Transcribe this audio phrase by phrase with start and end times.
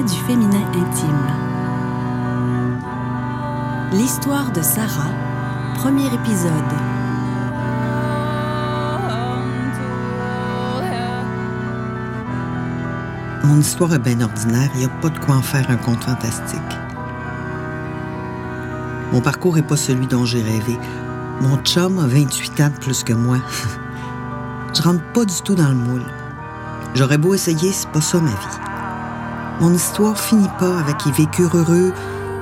[0.00, 1.26] intime.
[3.92, 5.10] L'histoire de Sarah,
[5.74, 6.52] premier épisode.
[13.44, 16.04] Mon histoire est bien ordinaire, il n'y a pas de quoi en faire un conte
[16.04, 16.60] fantastique.
[19.12, 20.78] Mon parcours n'est pas celui dont j'ai rêvé.
[21.40, 23.38] Mon chum a 28 ans de plus que moi.
[24.74, 26.04] Je rentre pas du tout dans le moule.
[26.94, 28.67] J'aurais beau essayer, c'est pas ça ma vie.
[29.60, 31.92] Mon histoire finit pas avec ils vécurent heureux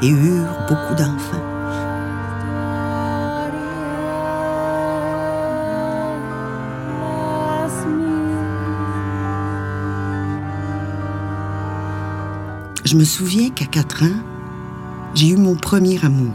[0.02, 1.56] et eurent beaucoup d'enfants.
[12.84, 14.20] Je me souviens qu'à 4 ans,
[15.14, 16.32] j'ai eu mon premier amoureux.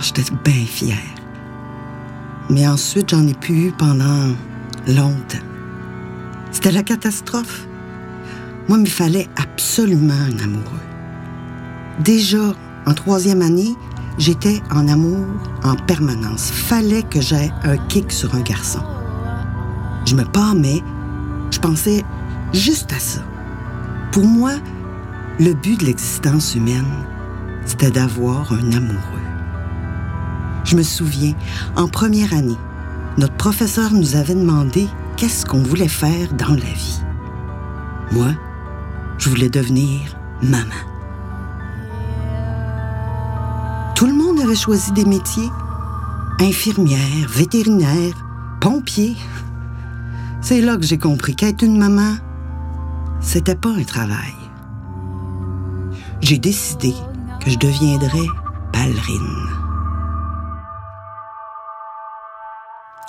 [0.00, 0.96] J'étais bien fière.
[2.50, 4.34] Mais ensuite, j'en ai plus pendant
[4.88, 5.38] longtemps.
[6.50, 7.66] C'était la catastrophe.
[8.72, 10.80] Moi, il me fallait absolument un amoureux.
[12.02, 12.54] Déjà,
[12.86, 13.76] en troisième année,
[14.16, 15.26] j'étais en amour
[15.62, 16.50] en permanence.
[16.50, 18.80] Fallait que j'aie un kick sur un garçon.
[20.06, 20.82] Je me pâmais,
[21.50, 22.02] je pensais
[22.54, 23.20] juste à ça.
[24.10, 24.52] Pour moi,
[25.38, 27.04] le but de l'existence humaine,
[27.66, 29.26] c'était d'avoir un amoureux.
[30.64, 31.34] Je me souviens,
[31.76, 32.56] en première année,
[33.18, 37.02] notre professeur nous avait demandé qu'est-ce qu'on voulait faire dans la vie.
[38.12, 38.32] Moi,
[39.18, 40.00] je voulais devenir
[40.42, 40.74] maman.
[43.94, 45.50] Tout le monde avait choisi des métiers.
[46.40, 48.14] Infirmière, vétérinaire,
[48.60, 49.16] pompier.
[50.40, 52.16] C'est là que j'ai compris qu'être une maman,
[53.20, 54.34] c'était pas un travail.
[56.20, 56.92] J'ai décidé
[57.40, 58.26] que je deviendrais
[58.72, 59.48] ballerine.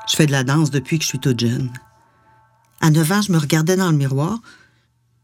[0.08, 1.72] Je fais de la danse depuis que je suis toute jeune.
[2.82, 4.40] À 9 ans, je me regardais dans le miroir.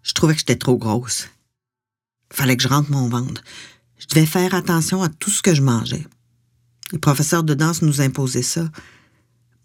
[0.04, 1.28] Je trouvais que j'étais trop grosse.
[2.32, 3.44] Fallait que je rentre mon ventre.
[3.98, 6.06] Je devais faire attention à tout ce que je mangeais.
[6.92, 8.70] Les professeurs de danse nous imposaient ça.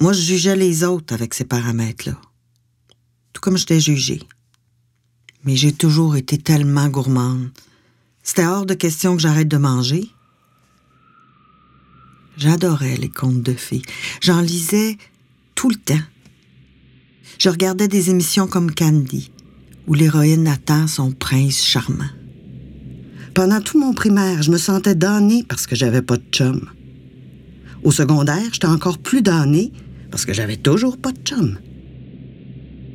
[0.01, 2.21] Moi, je jugeais les autres avec ces paramètres-là.
[3.33, 4.23] Tout comme j'étais jugée.
[5.45, 7.51] Mais j'ai toujours été tellement gourmande.
[8.23, 10.09] C'était hors de question que j'arrête de manger.
[12.37, 13.83] J'adorais les contes de fées.
[14.21, 14.99] J'en lisais
[15.55, 16.03] tout le temps.
[17.39, 19.31] Je regardais des émissions comme Candy,
[19.87, 22.05] où l'héroïne attend son prince charmant.
[23.35, 26.69] Pendant tout mon primaire, je me sentais damnée parce que j'avais pas de chum.
[27.83, 29.73] Au secondaire, j'étais encore plus damnée
[30.11, 31.59] parce que j'avais toujours pas de chum.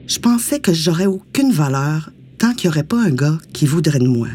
[0.07, 3.99] Je pensais que j'aurais aucune valeur tant qu'il n'y aurait pas un gars qui voudrait
[3.99, 4.29] de moi.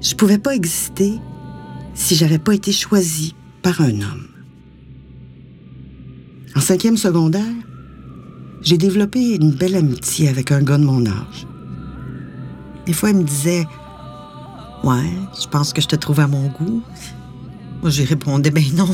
[0.00, 1.14] Je pouvais pas exister
[1.94, 4.28] si j'avais pas été choisie par un homme.
[6.54, 7.42] En cinquième secondaire,
[8.62, 11.46] j'ai développé une belle amitié avec un gars de mon âge.
[12.86, 13.66] Des fois, il me disait
[14.84, 15.10] Ouais,
[15.40, 16.82] je pense que je te trouve à mon goût.
[17.80, 18.88] Moi, j'ai répondu Ben non,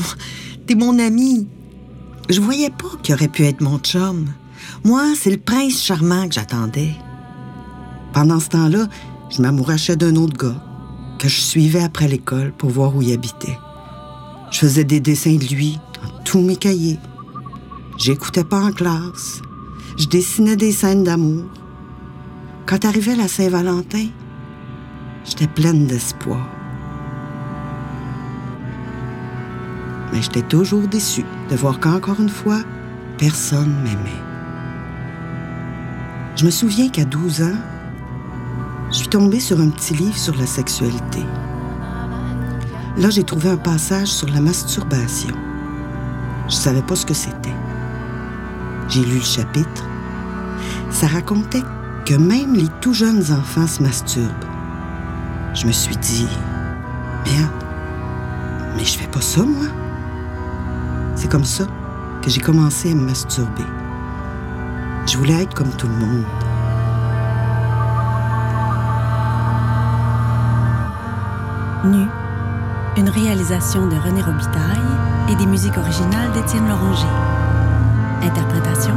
[0.65, 1.47] t'es mon ami.
[2.29, 4.27] Je voyais pas qu'il aurait pu être mon chum.
[4.83, 6.91] Moi, c'est le prince charmant que j'attendais.
[8.13, 8.87] Pendant ce temps-là,
[9.29, 10.63] je m'amourachais d'un autre gars
[11.19, 13.57] que je suivais après l'école pour voir où il habitait.
[14.51, 16.99] Je faisais des dessins de lui dans tous mes cahiers.
[17.97, 19.41] J'écoutais pas en classe.
[19.97, 21.45] Je dessinais des scènes d'amour.
[22.67, 24.05] Quand arrivait la Saint-Valentin,
[25.25, 26.47] j'étais pleine d'espoir.
[30.13, 32.59] Mais j'étais toujours déçue de voir qu'encore une fois,
[33.17, 34.21] personne m'aimait.
[36.35, 37.57] Je me souviens qu'à 12 ans,
[38.91, 41.23] je suis tombée sur un petit livre sur la sexualité.
[42.97, 45.35] Là, j'ai trouvé un passage sur la masturbation.
[46.47, 47.55] Je savais pas ce que c'était.
[48.89, 49.86] J'ai lu le chapitre.
[50.99, 51.61] Ça racontait
[52.07, 54.31] que même les tout jeunes enfants se masturbent.
[55.53, 56.27] Je me suis dit,
[57.23, 57.51] merde,
[58.75, 59.67] mais je fais pas ça, moi.
[61.13, 61.65] C'est comme ça
[62.23, 63.67] que j'ai commencé à me masturber.
[65.05, 66.25] Je voulais être comme tout le monde.
[71.85, 72.07] Nu,
[72.97, 74.81] une réalisation de René Robitaille
[75.29, 77.05] et des musiques originales d'Étienne Loranger.
[78.23, 78.95] Interprétation.